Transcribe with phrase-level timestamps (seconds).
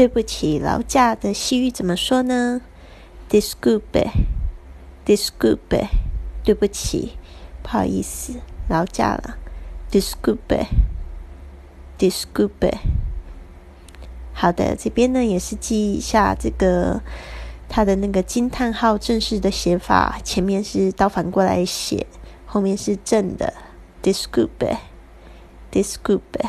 [0.00, 2.62] 对不起，劳驾的西语怎么说呢
[3.28, 5.88] ？Disculpe，disculpe，
[6.42, 7.18] 对不起，
[7.62, 9.36] 不好意思，劳驾了。
[9.92, 12.78] Disculpe，disculpe。
[14.32, 17.02] 好的，这边呢也是记一下这个
[17.68, 22.06] 它的那个惊叹号正式的写法，前面是倒反过来写，
[22.46, 23.52] 后面是正的。
[24.02, 26.48] Disculpe，disculpe。